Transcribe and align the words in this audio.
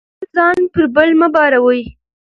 خپل 0.09 0.27
ځان 0.35 0.59
پر 0.73 0.83
بل 0.95 1.09
مه 1.19 1.27
باروئ. 1.33 1.81